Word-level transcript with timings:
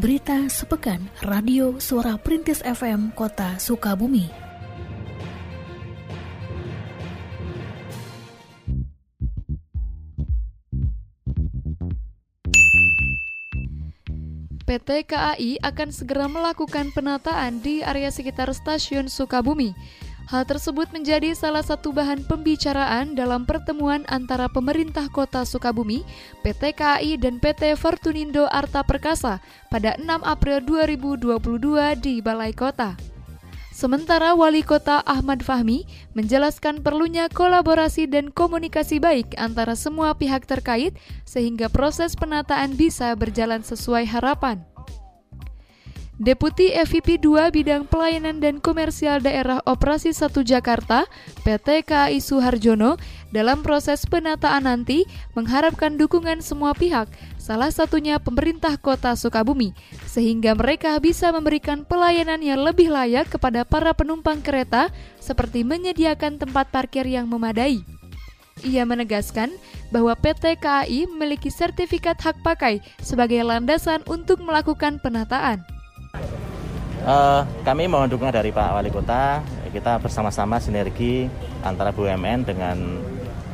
Berita 0.00 0.48
sepekan 0.48 1.12
Radio 1.28 1.76
Suara 1.76 2.16
Perintis 2.16 2.64
FM 2.64 3.12
Kota 3.12 3.60
Sukabumi. 3.60 4.32
PT 14.64 15.04
KAI 15.04 15.60
akan 15.60 15.92
segera 15.92 16.32
melakukan 16.32 16.88
penataan 16.96 17.60
di 17.60 17.84
area 17.84 18.08
sekitar 18.08 18.48
stasiun 18.56 19.12
Sukabumi. 19.12 19.76
Hal 20.30 20.46
tersebut 20.46 20.86
menjadi 20.94 21.34
salah 21.34 21.66
satu 21.66 21.90
bahan 21.90 22.22
pembicaraan 22.22 23.18
dalam 23.18 23.42
pertemuan 23.42 24.06
antara 24.06 24.46
pemerintah 24.46 25.10
kota 25.10 25.42
Sukabumi, 25.42 26.06
PT 26.46 26.70
KAI 26.78 27.18
dan 27.18 27.42
PT 27.42 27.74
Fortunindo 27.74 28.46
Arta 28.46 28.86
Perkasa 28.86 29.42
pada 29.74 29.98
6 29.98 30.06
April 30.22 30.62
2022 30.62 31.34
di 31.98 32.22
Balai 32.22 32.54
Kota. 32.54 32.94
Sementara 33.74 34.38
Wali 34.38 34.62
Kota 34.62 35.02
Ahmad 35.02 35.42
Fahmi 35.42 35.82
menjelaskan 36.14 36.78
perlunya 36.86 37.26
kolaborasi 37.26 38.06
dan 38.06 38.30
komunikasi 38.30 39.02
baik 39.02 39.34
antara 39.34 39.74
semua 39.74 40.14
pihak 40.14 40.46
terkait 40.46 40.94
sehingga 41.26 41.66
proses 41.66 42.14
penataan 42.14 42.78
bisa 42.78 43.10
berjalan 43.18 43.66
sesuai 43.66 44.06
harapan. 44.06 44.62
Deputi 46.20 46.68
EVP 46.68 47.16
2 47.16 47.48
Bidang 47.48 47.88
Pelayanan 47.88 48.44
dan 48.44 48.60
Komersial 48.60 49.24
Daerah 49.24 49.64
Operasi 49.64 50.12
1 50.12 50.44
Jakarta, 50.44 51.08
PT 51.48 51.80
KAI 51.88 52.20
Suharjono, 52.20 53.00
dalam 53.32 53.64
proses 53.64 54.04
penataan 54.04 54.68
nanti 54.68 55.08
mengharapkan 55.32 55.96
dukungan 55.96 56.44
semua 56.44 56.76
pihak, 56.76 57.08
salah 57.40 57.72
satunya 57.72 58.20
pemerintah 58.20 58.76
kota 58.76 59.16
Sukabumi, 59.16 59.72
sehingga 60.04 60.52
mereka 60.52 61.00
bisa 61.00 61.32
memberikan 61.32 61.88
pelayanan 61.88 62.44
yang 62.44 62.60
lebih 62.60 62.92
layak 62.92 63.32
kepada 63.32 63.64
para 63.64 63.96
penumpang 63.96 64.44
kereta 64.44 64.92
seperti 65.24 65.64
menyediakan 65.64 66.36
tempat 66.36 66.68
parkir 66.68 67.08
yang 67.08 67.32
memadai. 67.32 67.80
Ia 68.60 68.84
menegaskan 68.84 69.48
bahwa 69.88 70.12
PT 70.20 70.60
KAI 70.60 71.08
memiliki 71.08 71.48
sertifikat 71.48 72.20
hak 72.20 72.44
pakai 72.44 72.84
sebagai 73.00 73.40
landasan 73.40 74.04
untuk 74.04 74.44
melakukan 74.44 75.00
penataan. 75.00 75.79
Uh, 77.10 77.42
kami 77.66 77.90
mohon 77.90 78.06
dukungan 78.06 78.30
dari 78.30 78.54
Pak 78.54 78.70
Wali 78.70 78.86
Kota. 78.86 79.42
Kita 79.74 79.98
bersama-sama 79.98 80.62
sinergi 80.62 81.26
antara 81.66 81.90
BUMN 81.90 82.46
dengan 82.46 83.02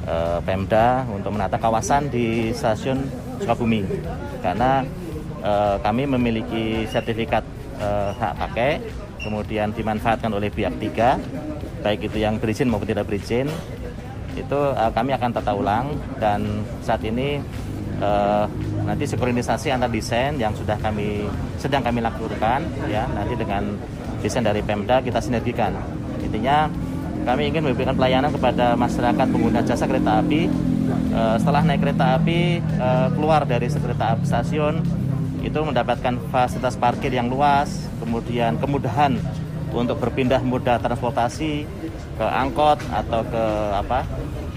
uh, 0.05 0.45
Pemda 0.45 1.09
untuk 1.09 1.33
menata 1.33 1.57
kawasan 1.57 2.12
di 2.12 2.53
stasiun 2.53 3.01
Sukabumi. 3.41 3.81
Karena 4.45 4.84
uh, 5.41 5.81
kami 5.81 6.05
memiliki 6.05 6.84
sertifikat 6.84 7.49
uh, 7.81 8.12
hak 8.12 8.37
pakai, 8.45 8.71
kemudian 9.25 9.73
dimanfaatkan 9.73 10.37
oleh 10.37 10.53
pihak 10.53 10.77
tiga, 10.77 11.17
baik 11.81 12.12
itu 12.12 12.21
yang 12.21 12.37
berizin 12.37 12.69
maupun 12.69 12.93
tidak 12.93 13.09
berizin. 13.09 13.49
Itu 14.37 14.77
uh, 14.77 14.93
kami 14.93 15.17
akan 15.17 15.33
tata 15.33 15.57
ulang 15.57 15.97
dan 16.21 16.45
saat 16.84 17.01
ini 17.09 17.41
uh, 18.05 18.45
nanti 18.87 19.05
sinkronisasi 19.05 19.75
antar 19.75 19.91
desain 19.91 20.39
yang 20.39 20.55
sudah 20.55 20.79
kami 20.79 21.27
sedang 21.59 21.83
kami 21.83 22.01
lakukan 22.01 22.62
ya. 22.87 23.05
Nanti 23.11 23.34
dengan 23.34 23.75
desain 24.23 24.47
dari 24.47 24.62
Pemda 24.62 25.03
kita 25.03 25.19
sinergikan. 25.19 25.75
Intinya 26.23 26.70
kami 27.27 27.51
ingin 27.51 27.67
memberikan 27.67 27.98
pelayanan 27.98 28.31
kepada 28.31 28.78
masyarakat 28.78 29.27
pengguna 29.27 29.61
jasa 29.67 29.84
kereta 29.84 30.23
api. 30.23 30.47
Uh, 31.11 31.34
setelah 31.41 31.67
naik 31.67 31.83
kereta 31.83 32.15
api 32.15 32.62
uh, 32.78 33.11
keluar 33.11 33.43
dari 33.43 33.67
kereta 33.67 34.15
api 34.15 34.23
stasiun 34.23 34.84
itu 35.43 35.59
mendapatkan 35.62 36.15
fasilitas 36.31 36.78
parkir 36.78 37.11
yang 37.11 37.27
luas 37.31 37.91
kemudian 37.99 38.55
kemudahan 38.59 39.19
untuk 39.75 39.99
berpindah 39.99 40.41
moda 40.43 40.78
transportasi 40.78 41.66
ke 42.16 42.27
angkot 42.27 42.81
atau 42.91 43.21
ke 43.27 43.44
apa 43.77 44.00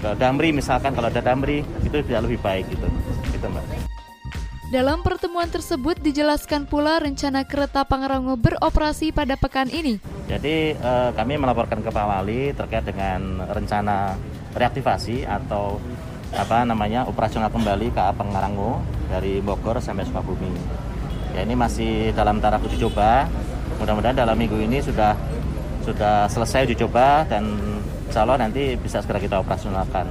ke 0.00 0.08
Damri 0.16 0.50
misalkan 0.50 0.96
kalau 0.96 1.12
ada 1.12 1.20
Damri 1.20 1.60
itu 1.84 1.96
tidak 2.00 2.24
lebih 2.24 2.40
baik 2.40 2.64
gitu. 2.72 2.88
Gitu 3.36 3.46
mbak. 3.46 3.79
Dalam 4.70 5.02
pertemuan 5.02 5.50
tersebut 5.50 5.98
dijelaskan 5.98 6.62
pula 6.62 7.02
rencana 7.02 7.42
kereta 7.42 7.82
Pangrango 7.82 8.38
beroperasi 8.38 9.10
pada 9.10 9.34
pekan 9.34 9.66
ini. 9.66 9.98
Jadi 10.30 10.78
eh, 10.78 11.10
kami 11.10 11.42
melaporkan 11.42 11.82
ke 11.82 11.90
Pak 11.90 12.06
Wali 12.06 12.54
terkait 12.54 12.86
dengan 12.86 13.42
rencana 13.50 14.14
reaktivasi 14.54 15.26
atau 15.26 15.82
apa 16.30 16.62
namanya 16.62 17.02
operasional 17.10 17.50
kembali 17.50 17.90
KA 17.90 18.14
Pangrango 18.14 18.78
dari 19.10 19.42
Bogor 19.42 19.82
sampai 19.82 20.06
Sukabumi. 20.06 20.54
Ya 21.34 21.42
ini 21.42 21.58
masih 21.58 22.14
dalam 22.14 22.38
taraf 22.38 22.62
uji 22.62 22.78
coba. 22.78 23.26
Mudah-mudahan 23.82 24.22
dalam 24.22 24.38
minggu 24.38 24.54
ini 24.54 24.78
sudah 24.78 25.18
sudah 25.82 26.30
selesai 26.30 26.70
uji 26.70 26.78
coba 26.78 27.26
dan 27.26 27.58
Allah 28.14 28.38
nanti 28.38 28.78
bisa 28.78 29.02
segera 29.02 29.18
kita 29.18 29.42
operasionalkan. 29.42 30.06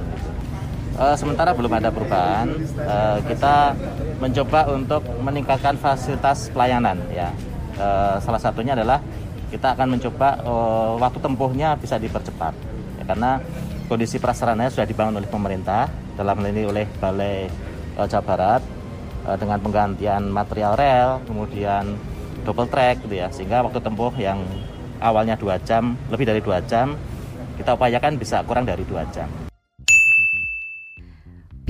Uh, 1.00 1.16
sementara 1.16 1.56
belum 1.56 1.72
ada 1.80 1.88
perubahan, 1.88 2.60
uh, 2.76 3.24
kita 3.24 3.72
mencoba 4.20 4.68
untuk 4.68 5.02
meningkatkan 5.24 5.74
fasilitas 5.80 6.52
pelayanan. 6.52 7.00
Ya, 7.10 7.32
uh, 7.80 8.20
salah 8.20 8.38
satunya 8.38 8.76
adalah 8.76 9.00
kita 9.50 9.74
akan 9.74 9.98
mencoba 9.98 10.38
uh, 10.46 10.94
waktu 11.00 11.18
tempuhnya 11.18 11.74
bisa 11.74 11.98
dipercepat, 11.98 12.54
ya, 13.00 13.04
karena 13.08 13.42
kondisi 13.90 14.22
prasarannya 14.22 14.70
sudah 14.70 14.86
dibangun 14.86 15.18
oleh 15.18 15.26
pemerintah 15.26 15.90
dalam 16.14 16.38
hal 16.38 16.46
ini 16.54 16.62
oleh 16.68 16.86
Balai 17.02 17.50
uh, 17.98 18.06
Jawa 18.06 18.22
Barat 18.22 18.62
uh, 19.26 19.34
dengan 19.34 19.58
penggantian 19.58 20.30
material 20.30 20.78
rel, 20.78 21.10
kemudian 21.26 21.98
double 22.46 22.70
track, 22.70 23.02
gitu 23.02 23.18
ya, 23.18 23.26
sehingga 23.34 23.66
waktu 23.66 23.82
tempuh 23.82 24.14
yang 24.20 24.38
awalnya 25.02 25.34
dua 25.34 25.58
jam 25.64 25.96
lebih 26.12 26.28
dari 26.28 26.44
dua 26.44 26.60
jam 26.68 26.94
kita 27.58 27.72
upayakan 27.76 28.16
bisa 28.20 28.44
kurang 28.44 28.68
dari 28.68 28.84
dua 28.84 29.02
jam. 29.12 29.49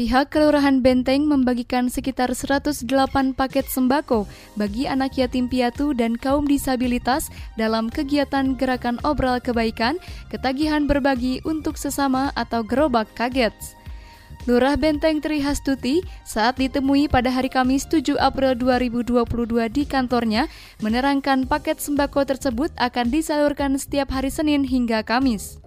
Pihak 0.01 0.33
Kelurahan 0.33 0.81
Benteng 0.81 1.29
membagikan 1.29 1.93
sekitar 1.93 2.33
108 2.33 2.89
paket 3.37 3.69
sembako 3.69 4.25
bagi 4.57 4.89
anak 4.89 5.21
yatim 5.21 5.45
piatu 5.45 5.93
dan 5.93 6.17
kaum 6.17 6.49
disabilitas 6.49 7.29
dalam 7.61 7.93
kegiatan 7.93 8.57
Gerakan 8.57 8.97
Obral 9.05 9.45
Kebaikan 9.45 10.01
Ketagihan 10.33 10.89
Berbagi 10.89 11.45
untuk 11.45 11.77
Sesama 11.77 12.33
atau 12.33 12.65
Gerobak 12.65 13.13
Kaget. 13.13 13.53
Lurah 14.49 14.81
Benteng 14.81 15.21
Trihastuti 15.21 16.01
saat 16.25 16.57
ditemui 16.57 17.13
pada 17.13 17.29
hari 17.29 17.53
Kamis 17.53 17.85
7 17.85 18.17
April 18.17 18.57
2022 18.57 19.21
di 19.69 19.85
kantornya 19.85 20.49
menerangkan 20.81 21.45
paket 21.45 21.77
sembako 21.77 22.25
tersebut 22.25 22.73
akan 22.81 23.13
disalurkan 23.13 23.77
setiap 23.77 24.17
hari 24.17 24.33
Senin 24.33 24.65
hingga 24.65 25.05
Kamis. 25.05 25.61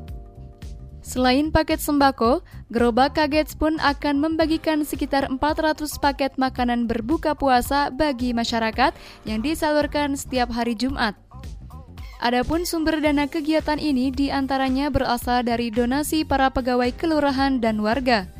Selain 1.03 1.51
paket 1.51 1.83
sembako, 1.83 2.47
Gerobak 2.71 3.19
Kaget 3.19 3.59
pun 3.59 3.75
akan 3.83 4.23
membagikan 4.23 4.87
sekitar 4.87 5.27
400 5.27 5.83
paket 5.99 6.39
makanan 6.39 6.87
berbuka 6.87 7.35
puasa 7.35 7.91
bagi 7.91 8.31
masyarakat 8.31 8.95
yang 9.27 9.43
disalurkan 9.43 10.15
setiap 10.15 10.55
hari 10.55 10.79
Jumat. 10.79 11.19
Adapun 12.23 12.63
sumber 12.63 13.03
dana 13.03 13.27
kegiatan 13.27 13.75
ini 13.75 14.07
di 14.15 14.31
antaranya 14.31 14.87
berasal 14.87 15.43
dari 15.43 15.67
donasi 15.75 16.23
para 16.23 16.47
pegawai 16.47 16.95
kelurahan 16.95 17.59
dan 17.59 17.83
warga. 17.83 18.31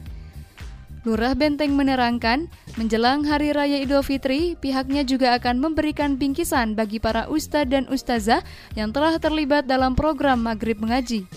Lurah 1.03 1.35
Benteng 1.35 1.75
menerangkan, 1.75 2.47
menjelang 2.79 3.27
Hari 3.27 3.51
Raya 3.51 3.83
Idul 3.83 4.07
Fitri, 4.07 4.55
pihaknya 4.55 5.03
juga 5.03 5.35
akan 5.35 5.59
memberikan 5.59 6.15
bingkisan 6.15 6.79
bagi 6.79 7.03
para 7.03 7.27
ustadz 7.27 7.75
dan 7.75 7.91
ustazah 7.91 8.39
yang 8.79 8.95
telah 8.95 9.19
terlibat 9.19 9.67
dalam 9.67 9.99
program 9.99 10.39
Maghrib 10.39 10.79
Mengaji. 10.79 11.27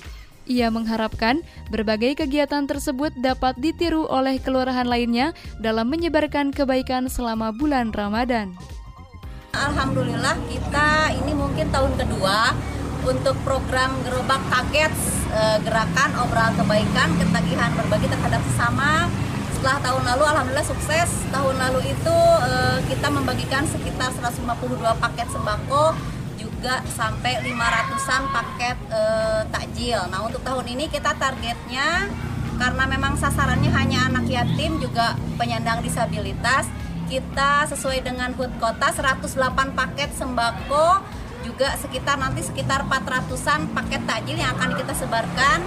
Ia 0.46 0.70
mengharapkan 0.70 1.42
berbagai 1.74 2.22
kegiatan 2.22 2.70
tersebut 2.70 3.10
dapat 3.18 3.58
ditiru 3.58 4.06
oleh 4.06 4.38
kelurahan 4.38 4.86
lainnya 4.86 5.34
dalam 5.58 5.90
menyebarkan 5.90 6.54
kebaikan 6.54 7.10
selama 7.10 7.50
bulan 7.50 7.90
Ramadan. 7.90 8.54
Alhamdulillah 9.50 10.38
kita 10.46 11.18
ini 11.18 11.34
mungkin 11.34 11.66
tahun 11.74 11.98
kedua 11.98 12.54
untuk 13.06 13.34
program 13.42 13.90
gerobak 14.06 14.38
kaget 14.46 14.94
eh, 15.34 15.58
gerakan 15.66 16.10
obral 16.22 16.54
kebaikan 16.54 17.10
ketagihan 17.18 17.70
berbagi 17.74 18.06
terhadap 18.06 18.42
sesama 18.52 19.10
setelah 19.56 19.78
tahun 19.82 20.02
lalu 20.14 20.24
alhamdulillah 20.30 20.68
sukses 20.68 21.10
tahun 21.34 21.54
lalu 21.58 21.90
itu 21.90 22.16
eh, 22.46 22.78
kita 22.86 23.08
membagikan 23.10 23.66
sekitar 23.66 24.14
152 24.14 24.78
paket 25.02 25.26
sembako 25.30 26.15
juga 26.66 26.82
sampai 26.98 27.38
500-an 27.46 28.22
paket 28.34 28.74
e, 28.90 29.02
takjil. 29.54 30.02
Nah, 30.10 30.26
untuk 30.26 30.42
tahun 30.42 30.66
ini 30.66 30.90
kita 30.90 31.14
targetnya 31.14 32.10
karena 32.58 32.84
memang 32.90 33.14
sasarannya 33.14 33.70
hanya 33.70 34.10
anak 34.10 34.26
yatim 34.26 34.82
juga 34.82 35.14
penyandang 35.38 35.78
disabilitas, 35.86 36.66
kita 37.06 37.70
sesuai 37.70 38.02
dengan 38.02 38.34
HUT 38.34 38.50
kota 38.58 38.90
108 38.90 39.78
paket 39.78 40.10
sembako 40.18 41.06
juga 41.46 41.70
sekitar 41.78 42.18
nanti 42.18 42.42
sekitar 42.42 42.82
400-an 42.90 43.70
paket 43.70 44.02
takjil 44.02 44.34
yang 44.34 44.50
akan 44.58 44.74
kita 44.74 44.90
sebarkan 44.98 45.62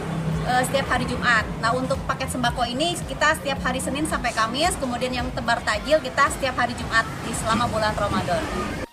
e, 0.52 0.68
setiap 0.68 1.00
hari 1.00 1.08
Jumat. 1.08 1.48
Nah, 1.64 1.80
untuk 1.80 1.96
paket 2.12 2.28
sembako 2.28 2.68
ini 2.68 3.00
kita 3.08 3.40
setiap 3.40 3.64
hari 3.64 3.80
Senin 3.80 4.04
sampai 4.04 4.36
Kamis, 4.36 4.76
kemudian 4.76 5.16
yang 5.16 5.32
tebar 5.32 5.64
takjil 5.64 6.04
kita 6.04 6.28
setiap 6.36 6.60
hari 6.60 6.76
Jumat 6.76 7.08
di 7.24 7.32
selama 7.40 7.72
bulan 7.72 7.96
Ramadan. 7.96 8.89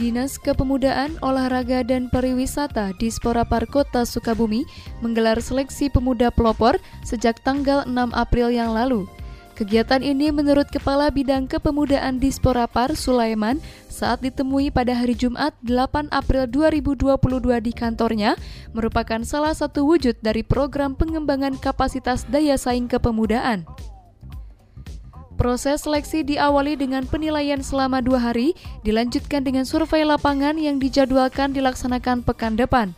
Dinas 0.00 0.40
Kepemudaan, 0.40 1.20
Olahraga 1.20 1.84
dan 1.84 2.08
Pariwisata 2.08 2.96
di 2.96 3.12
Sporapar 3.12 3.68
Kota 3.68 4.08
Sukabumi 4.08 4.64
menggelar 5.04 5.36
seleksi 5.44 5.92
pemuda 5.92 6.32
pelopor 6.32 6.80
sejak 7.04 7.36
tanggal 7.44 7.84
6 7.84 8.16
April 8.16 8.48
yang 8.48 8.72
lalu. 8.72 9.04
Kegiatan 9.60 10.00
ini 10.00 10.32
menurut 10.32 10.72
Kepala 10.72 11.12
Bidang 11.12 11.44
Kepemudaan 11.44 12.16
di 12.16 12.32
Sporapar, 12.32 12.96
Sulaiman, 12.96 13.60
saat 13.92 14.24
ditemui 14.24 14.72
pada 14.72 14.96
hari 14.96 15.12
Jumat 15.12 15.52
8 15.68 16.08
April 16.08 16.48
2022 16.48 17.60
di 17.60 17.72
kantornya, 17.76 18.40
merupakan 18.72 19.20
salah 19.20 19.52
satu 19.52 19.84
wujud 19.84 20.16
dari 20.24 20.40
program 20.40 20.96
pengembangan 20.96 21.60
kapasitas 21.60 22.24
daya 22.24 22.56
saing 22.56 22.88
kepemudaan. 22.88 23.68
Proses 25.40 25.88
seleksi 25.88 26.20
diawali 26.20 26.76
dengan 26.76 27.08
penilaian 27.08 27.64
selama 27.64 28.04
dua 28.04 28.20
hari, 28.20 28.52
dilanjutkan 28.84 29.40
dengan 29.40 29.64
survei 29.64 30.04
lapangan 30.04 30.60
yang 30.60 30.76
dijadwalkan 30.76 31.56
dilaksanakan 31.56 32.20
pekan 32.20 32.60
depan. 32.60 32.92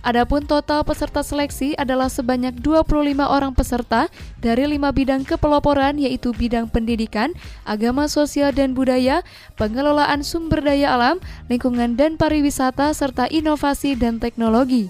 Adapun 0.00 0.48
total 0.48 0.88
peserta 0.88 1.20
seleksi 1.20 1.76
adalah 1.76 2.08
sebanyak 2.08 2.56
25 2.64 3.20
orang 3.28 3.52
peserta 3.52 4.08
dari 4.40 4.64
lima 4.64 4.88
bidang 4.88 5.28
kepeloporan 5.28 6.00
yaitu 6.00 6.32
bidang 6.32 6.64
pendidikan, 6.72 7.36
agama 7.68 8.08
sosial 8.08 8.56
dan 8.56 8.72
budaya, 8.72 9.20
pengelolaan 9.60 10.24
sumber 10.24 10.64
daya 10.64 10.96
alam, 10.96 11.20
lingkungan 11.52 11.92
dan 11.92 12.16
pariwisata, 12.16 12.96
serta 12.96 13.28
inovasi 13.28 14.00
dan 14.00 14.16
teknologi. 14.16 14.88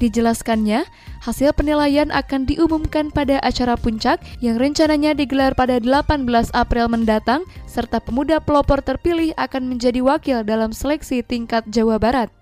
Dijelaskannya, 0.00 0.88
hasil 1.20 1.52
penilaian 1.52 2.08
akan 2.08 2.48
diumumkan 2.48 3.12
pada 3.12 3.36
acara 3.44 3.76
puncak 3.76 4.24
yang 4.40 4.56
rencananya 4.56 5.12
digelar 5.12 5.52
pada 5.52 5.76
18 5.76 6.24
April 6.56 6.88
mendatang, 6.88 7.44
serta 7.68 8.00
pemuda 8.00 8.40
pelopor 8.40 8.80
terpilih 8.80 9.36
akan 9.36 9.68
menjadi 9.68 10.00
wakil 10.00 10.40
dalam 10.40 10.72
seleksi 10.72 11.20
tingkat 11.20 11.68
Jawa 11.68 12.00
Barat. 12.00 12.39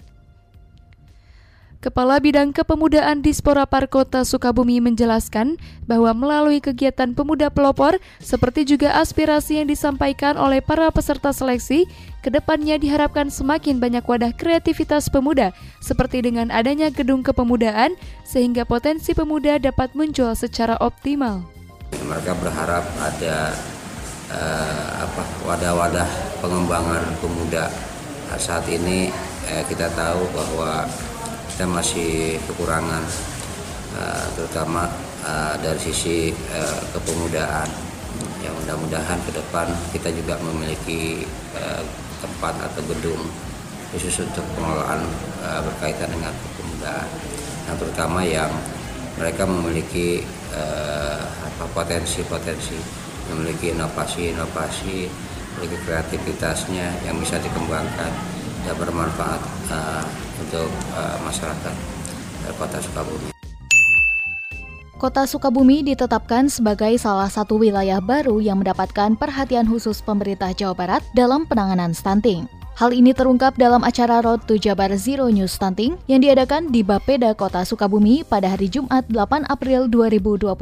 Kepala 1.78 2.18
Bidang 2.18 2.50
Kepemudaan 2.50 3.22
di 3.22 3.30
Sporapar 3.30 3.86
Kota 3.86 4.26
Sukabumi 4.26 4.82
menjelaskan 4.82 5.62
bahwa 5.86 6.10
melalui 6.10 6.58
kegiatan 6.58 7.14
pemuda 7.14 7.54
pelopor, 7.54 8.02
seperti 8.18 8.66
juga 8.66 8.98
aspirasi 8.98 9.62
yang 9.62 9.70
disampaikan 9.70 10.34
oleh 10.34 10.58
para 10.58 10.90
peserta 10.90 11.30
seleksi, 11.30 11.86
ke 12.18 12.34
depannya 12.34 12.82
diharapkan 12.82 13.30
semakin 13.30 13.78
banyak 13.78 14.02
wadah 14.02 14.34
kreativitas 14.34 15.06
pemuda, 15.06 15.54
seperti 15.78 16.18
dengan 16.18 16.50
adanya 16.50 16.90
gedung 16.90 17.22
kepemudaan, 17.22 17.94
sehingga 18.26 18.66
potensi 18.66 19.14
pemuda 19.14 19.62
dapat 19.62 19.94
muncul 19.94 20.34
secara 20.34 20.74
optimal. 20.82 21.46
Mereka 21.94 22.34
berharap 22.42 22.90
ada 22.98 23.54
uh, 24.34 25.06
apa 25.06 25.22
wadah-wadah 25.46 26.08
pengembangan 26.42 27.06
pemuda. 27.22 27.70
Saat 28.34 28.66
ini 28.66 29.14
eh, 29.46 29.62
kita 29.70 29.88
tahu 29.94 30.20
bahwa 30.34 30.84
kita 31.58 31.74
masih 31.74 32.38
kekurangan 32.46 33.02
uh, 33.98 34.26
terutama 34.38 34.86
uh, 35.26 35.58
dari 35.58 35.74
sisi 35.74 36.30
uh, 36.54 36.78
kepemudaan. 36.94 37.66
Yang 38.46 38.62
mudah-mudahan 38.62 39.18
ke 39.26 39.34
depan 39.34 39.66
kita 39.90 40.06
juga 40.14 40.38
memiliki 40.38 41.26
uh, 41.58 41.82
tempat 42.22 42.54
atau 42.62 42.78
gedung 42.94 43.26
khusus 43.90 44.22
untuk 44.22 44.46
pengelolaan 44.54 45.02
uh, 45.42 45.58
berkaitan 45.66 46.06
dengan 46.14 46.30
kepemudaan. 46.30 47.08
Yang 47.66 47.76
terutama 47.82 48.20
yang 48.22 48.54
mereka 49.18 49.42
memiliki 49.42 50.22
uh, 50.54 51.26
potensi-potensi 51.74 52.78
memiliki 53.34 53.74
inovasi-inovasi 53.74 55.10
memiliki 55.58 55.78
kreativitasnya 55.90 57.02
yang 57.02 57.18
bisa 57.18 57.34
dikembangkan 57.42 58.14
dan 58.62 58.74
bermanfaat 58.78 59.42
uh, 59.74 60.06
untuk 60.42 60.70
uh, 60.94 61.16
masyarakat 61.26 61.74
uh, 62.46 62.52
Kota 62.58 62.78
Sukabumi. 62.78 63.28
Kota 64.98 65.22
Sukabumi 65.30 65.86
ditetapkan 65.86 66.50
sebagai 66.50 66.90
salah 66.98 67.30
satu 67.30 67.62
wilayah 67.62 68.02
baru 68.02 68.42
yang 68.42 68.58
mendapatkan 68.58 69.14
perhatian 69.14 69.70
khusus 69.70 70.02
pemerintah 70.02 70.50
Jawa 70.50 70.74
Barat 70.74 71.02
dalam 71.14 71.46
penanganan 71.46 71.94
stunting. 71.94 72.50
Hal 72.78 72.94
ini 72.94 73.10
terungkap 73.10 73.58
dalam 73.58 73.82
acara 73.82 74.22
Road 74.22 74.46
to 74.46 74.54
Jabar 74.54 74.90
Zero 74.94 75.26
News 75.30 75.58
Stunting 75.58 75.98
yang 76.06 76.22
diadakan 76.22 76.70
di 76.70 76.86
Bapeda 76.86 77.34
Kota 77.34 77.66
Sukabumi 77.66 78.22
pada 78.22 78.54
hari 78.54 78.70
Jumat 78.70 79.02
8 79.10 79.50
April 79.50 79.90
2022. 79.90 80.54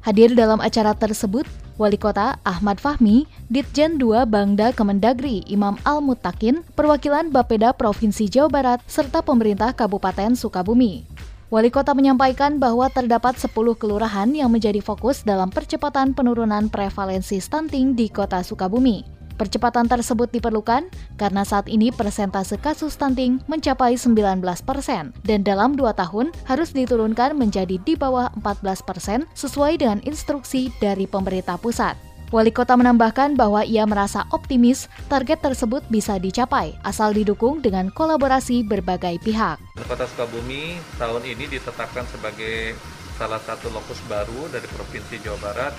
Hadir 0.00 0.32
dalam 0.32 0.64
acara 0.64 0.96
tersebut, 0.96 1.44
Wali 1.76 2.00
Kota 2.00 2.40
Ahmad 2.40 2.80
Fahmi, 2.80 3.28
Ditjen 3.52 4.00
2 4.00 4.24
Bangda 4.24 4.72
Kemendagri 4.72 5.44
Imam 5.44 5.76
Al-Mutakin, 5.84 6.64
perwakilan 6.72 7.28
Bapeda 7.28 7.76
Provinsi 7.76 8.32
Jawa 8.32 8.48
Barat, 8.48 8.80
serta 8.88 9.20
pemerintah 9.20 9.76
Kabupaten 9.76 10.32
Sukabumi. 10.32 11.04
Wali 11.52 11.68
Kota 11.68 11.92
menyampaikan 11.92 12.56
bahwa 12.56 12.88
terdapat 12.88 13.36
10 13.36 13.52
kelurahan 13.76 14.32
yang 14.32 14.48
menjadi 14.48 14.80
fokus 14.80 15.20
dalam 15.20 15.52
percepatan 15.52 16.16
penurunan 16.16 16.72
prevalensi 16.72 17.44
stunting 17.44 17.92
di 17.92 18.08
Kota 18.08 18.40
Sukabumi. 18.40 19.15
Percepatan 19.36 19.84
tersebut 19.84 20.32
diperlukan 20.32 20.88
karena 21.20 21.44
saat 21.44 21.68
ini 21.68 21.92
persentase 21.92 22.56
kasus 22.56 22.96
stunting 22.96 23.44
mencapai 23.44 24.00
19% 24.00 24.40
persen 24.64 25.12
dan 25.28 25.44
dalam 25.44 25.76
dua 25.76 25.92
tahun 25.92 26.32
harus 26.48 26.72
diturunkan 26.72 27.36
menjadi 27.36 27.76
di 27.76 27.92
bawah 28.00 28.32
14% 28.40 28.80
persen 28.88 29.28
sesuai 29.36 29.76
dengan 29.84 30.00
instruksi 30.08 30.72
dari 30.80 31.04
pemerintah 31.04 31.60
pusat. 31.60 32.00
Wali 32.32 32.50
kota 32.50 32.74
menambahkan 32.74 33.36
bahwa 33.36 33.62
ia 33.62 33.84
merasa 33.84 34.24
optimis 34.32 34.88
target 35.06 35.44
tersebut 35.44 35.84
bisa 35.92 36.16
dicapai 36.16 36.74
asal 36.82 37.12
didukung 37.12 37.60
dengan 37.60 37.92
kolaborasi 37.92 38.64
berbagai 38.64 39.20
pihak. 39.20 39.60
Kota 39.84 40.08
Sukabumi 40.08 40.80
tahun 40.96 41.22
ini 41.28 41.44
ditetapkan 41.46 42.08
sebagai 42.08 42.74
salah 43.20 43.38
satu 43.44 43.68
lokus 43.68 44.00
baru 44.08 44.48
dari 44.48 44.66
Provinsi 44.72 45.20
Jawa 45.22 45.38
Barat 45.44 45.74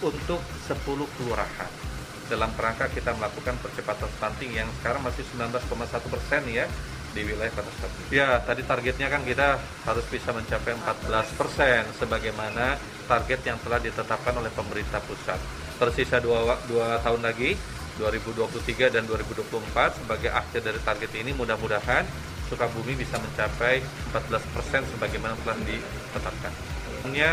untuk 0.00 0.40
10 0.70 0.80
kelurahan 1.18 1.89
dalam 2.30 2.54
kerangka 2.54 2.86
kita 2.94 3.10
melakukan 3.18 3.58
percepatan 3.58 4.06
stunting 4.16 4.54
yang 4.54 4.70
sekarang 4.78 5.02
masih 5.02 5.26
19,1 5.34 5.58
persen 6.06 6.42
ya 6.46 6.70
di 7.10 7.26
wilayah 7.26 7.50
Kota 7.50 7.66
Sukabumi. 7.74 8.14
Ya, 8.14 8.38
tadi 8.38 8.62
targetnya 8.62 9.10
kan 9.10 9.26
kita 9.26 9.58
harus 9.58 10.06
bisa 10.06 10.30
mencapai 10.30 10.78
14 10.78 11.34
persen 11.34 11.82
sebagaimana 11.98 12.78
target 13.10 13.42
yang 13.42 13.58
telah 13.66 13.82
ditetapkan 13.82 14.38
oleh 14.38 14.54
pemerintah 14.54 15.02
pusat. 15.02 15.42
Tersisa 15.82 16.22
dua, 16.22 16.54
dua 16.70 17.02
tahun 17.02 17.26
lagi, 17.26 17.58
2023 17.98 18.94
dan 18.94 19.04
2024 19.10 19.98
sebagai 19.98 20.30
akhir 20.30 20.60
dari 20.62 20.80
target 20.80 21.10
ini 21.18 21.34
mudah-mudahan 21.34 22.06
Sukabumi 22.46 22.98
bisa 22.98 23.14
mencapai 23.18 23.78
14 24.10 24.54
persen 24.54 24.82
sebagaimana 24.94 25.34
telah 25.42 25.58
ditetapkan. 25.66 26.54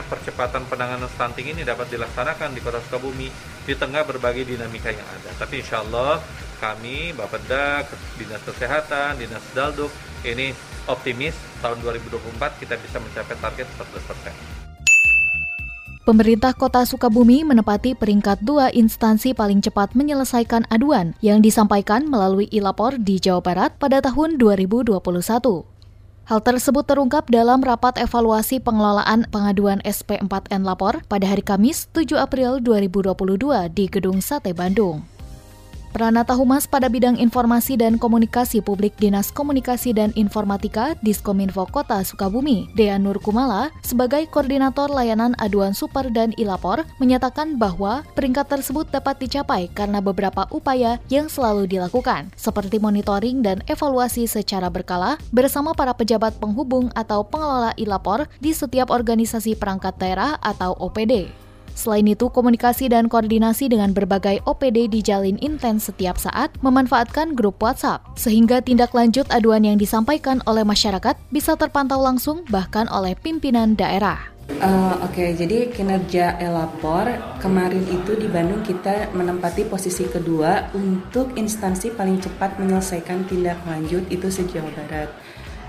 Percepatan 0.07 0.63
penanganan 0.71 1.11
stunting 1.11 1.51
ini 1.51 1.61
dapat 1.67 1.91
dilaksanakan 1.91 2.55
di 2.55 2.61
Kota 2.63 2.79
Sukabumi 2.85 3.27
di 3.67 3.75
tengah 3.75 4.07
berbagai 4.07 4.47
dinamika 4.47 4.89
yang 4.89 5.03
ada. 5.03 5.35
Tapi 5.35 5.59
insya 5.59 5.83
Allah 5.83 6.23
kami, 6.63 7.11
Bapeda, 7.11 7.83
Dinas 8.15 8.41
Kesehatan, 8.47 9.19
Dinas 9.19 9.43
Dalduk, 9.51 9.91
ini 10.23 10.55
optimis 10.87 11.35
tahun 11.59 11.83
2024 11.83 12.63
kita 12.63 12.79
bisa 12.79 12.97
mencapai 13.03 13.35
target 13.37 13.67
14 13.75 14.09
persen. 14.09 14.35
Pemerintah 16.07 16.55
Kota 16.55 16.87
Sukabumi 16.87 17.43
menepati 17.43 17.91
peringkat 17.91 18.39
dua 18.39 18.71
instansi 18.71 19.35
paling 19.35 19.59
cepat 19.59 19.91
menyelesaikan 19.91 20.63
aduan 20.71 21.11
yang 21.19 21.43
disampaikan 21.43 22.07
melalui 22.07 22.47
ilapor 22.47 22.95
di 22.95 23.19
Jawa 23.19 23.43
Barat 23.43 23.75
pada 23.75 23.99
tahun 23.99 24.39
2021. 24.39 25.76
Hal 26.27 26.43
tersebut 26.43 26.83
terungkap 26.83 27.31
dalam 27.31 27.63
rapat 27.63 27.95
evaluasi 27.95 28.59
pengelolaan 28.59 29.23
pengaduan 29.31 29.79
SP4N 29.87 30.67
Lapor 30.67 30.99
pada 31.07 31.23
hari 31.23 31.39
Kamis 31.39 31.87
7 31.95 32.19
April 32.19 32.59
2022 32.59 33.71
di 33.71 33.87
Gedung 33.87 34.19
Sate 34.19 34.51
Bandung. 34.51 35.16
Pranata 35.95 36.35
Humas 36.35 36.67
pada 36.67 36.91
bidang 36.91 37.15
informasi 37.15 37.79
dan 37.79 37.95
komunikasi 37.95 38.59
publik 38.59 38.91
Dinas 38.99 39.31
Komunikasi 39.31 39.95
dan 39.95 40.11
Informatika 40.19 40.99
Diskominfo 40.99 41.63
Kota 41.71 42.03
Sukabumi, 42.03 42.67
Dea 42.75 42.99
Nur 42.99 43.23
Kumala, 43.23 43.71
sebagai 43.79 44.27
koordinator 44.27 44.91
layanan 44.91 45.31
aduan 45.39 45.71
super 45.71 46.11
dan 46.11 46.35
ilapor, 46.35 46.83
menyatakan 46.99 47.55
bahwa 47.55 48.03
peringkat 48.19 48.51
tersebut 48.51 48.91
dapat 48.91 49.15
dicapai 49.23 49.71
karena 49.71 50.03
beberapa 50.03 50.43
upaya 50.51 50.99
yang 51.07 51.31
selalu 51.31 51.65
dilakukan, 51.71 52.35
seperti 52.35 52.83
monitoring 52.83 53.39
dan 53.39 53.63
evaluasi 53.71 54.27
secara 54.27 54.67
berkala 54.67 55.15
bersama 55.31 55.71
para 55.71 55.95
pejabat 55.95 56.35
penghubung 56.37 56.91
atau 56.93 57.23
pengelola 57.23 57.71
ilapor 57.79 58.27
di 58.43 58.51
setiap 58.51 58.91
organisasi 58.91 59.55
perangkat 59.55 59.95
daerah 59.95 60.35
atau 60.43 60.75
OPD. 60.75 61.46
Selain 61.77 62.09
itu, 62.09 62.33
komunikasi 62.33 62.89
dan 62.89 63.05
koordinasi 63.05 63.69
dengan 63.69 63.93
berbagai 63.93 64.41
OPD 64.49 64.89
dijalin 64.89 65.37
intens 65.37 65.93
setiap 65.93 66.17
saat, 66.17 66.49
memanfaatkan 66.65 67.37
grup 67.37 67.61
WhatsApp, 67.61 68.01
sehingga 68.17 68.65
tindak 68.65 68.97
lanjut 68.97 69.29
aduan 69.29 69.61
yang 69.61 69.77
disampaikan 69.77 70.41
oleh 70.49 70.65
masyarakat 70.65 71.13
bisa 71.29 71.53
terpantau 71.53 72.01
langsung 72.01 72.41
bahkan 72.49 72.89
oleh 72.89 73.13
pimpinan 73.13 73.77
daerah. 73.77 74.33
Uh, 74.57 74.97
Oke, 75.05 75.21
okay, 75.21 75.29
jadi 75.37 75.69
kinerja 75.69 76.41
Elapor 76.41 77.05
kemarin 77.37 77.83
itu 77.93 78.17
di 78.17 78.25
Bandung 78.25 78.65
kita 78.65 79.13
menempati 79.13 79.69
posisi 79.69 80.09
kedua 80.09 80.73
untuk 80.73 81.37
instansi 81.37 81.93
paling 81.93 82.17
cepat 82.17 82.57
menyelesaikan 82.57 83.27
tindak 83.29 83.61
lanjut 83.69 84.01
itu 84.09 84.25
se-Jawa 84.33 84.71
Barat. 84.73 85.13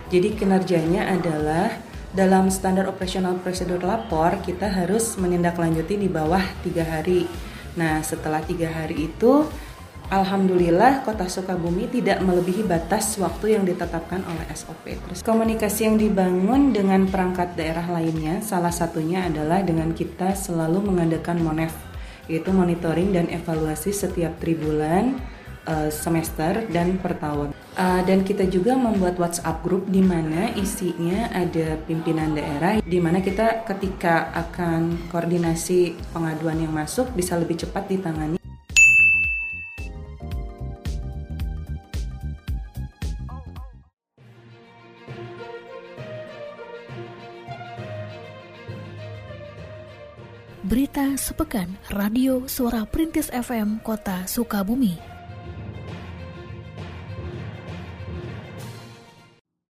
Jadi 0.08 0.40
kinerjanya 0.40 1.10
adalah 1.10 1.68
dalam 2.12 2.48
standar 2.48 2.88
operasional 2.88 3.36
prosedur 3.40 3.84
lapor 3.84 4.40
kita 4.40 4.68
harus 4.68 5.16
menindaklanjuti 5.20 6.00
di 6.00 6.08
bawah 6.08 6.40
tiga 6.64 6.84
hari. 6.84 7.28
Nah 7.76 8.00
setelah 8.00 8.40
tiga 8.40 8.72
hari 8.72 9.12
itu 9.12 9.44
Alhamdulillah 10.08 11.04
Kota 11.04 11.28
Sukabumi 11.28 11.84
tidak 11.84 12.24
melebihi 12.24 12.64
batas 12.64 13.20
waktu 13.20 13.60
yang 13.60 13.68
ditetapkan 13.68 14.24
oleh 14.24 14.48
SOP. 14.56 14.96
Terus 14.96 15.20
komunikasi 15.20 15.84
yang 15.84 16.00
dibangun 16.00 16.72
dengan 16.72 17.04
perangkat 17.04 17.52
daerah 17.52 17.84
lainnya 17.84 18.40
salah 18.40 18.72
satunya 18.72 19.28
adalah 19.28 19.60
dengan 19.60 19.92
kita 19.92 20.32
selalu 20.32 20.80
mengadakan 20.80 21.44
MONEF 21.44 21.76
yaitu 22.24 22.48
monitoring 22.56 23.12
dan 23.12 23.28
evaluasi 23.28 23.92
setiap 23.92 24.36
tribulan 24.40 25.16
uh, 25.68 25.92
semester 25.92 26.64
dan 26.72 26.96
per 26.96 27.20
tahun. 27.20 27.52
Uh, 27.78 28.02
dan 28.02 28.26
kita 28.26 28.42
juga 28.50 28.74
membuat 28.74 29.22
WhatsApp 29.22 29.62
group 29.62 29.86
di 29.86 30.02
mana 30.02 30.50
isinya 30.58 31.30
ada 31.30 31.78
pimpinan 31.86 32.34
daerah, 32.34 32.82
di 32.82 32.98
mana 32.98 33.22
kita 33.22 33.62
ketika 33.70 34.34
akan 34.34 35.06
koordinasi 35.06 35.94
pengaduan 36.10 36.58
yang 36.58 36.74
masuk 36.74 37.06
bisa 37.14 37.38
lebih 37.38 37.54
cepat 37.62 37.86
ditangani. 37.86 38.34
Berita 50.66 51.14
sepekan 51.14 51.78
Radio 51.94 52.50
Suara 52.50 52.82
Perintis 52.90 53.30
FM 53.30 53.78
Kota 53.86 54.26
Sukabumi 54.26 55.07